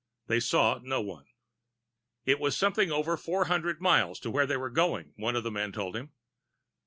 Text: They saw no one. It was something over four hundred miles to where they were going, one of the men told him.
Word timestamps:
They 0.25 0.39
saw 0.39 0.79
no 0.81 0.99
one. 0.99 1.27
It 2.25 2.39
was 2.39 2.57
something 2.57 2.91
over 2.91 3.15
four 3.15 3.45
hundred 3.45 3.79
miles 3.81 4.19
to 4.21 4.31
where 4.31 4.47
they 4.47 4.57
were 4.57 4.71
going, 4.71 5.13
one 5.15 5.35
of 5.35 5.43
the 5.43 5.51
men 5.51 5.71
told 5.71 5.95
him. 5.95 6.11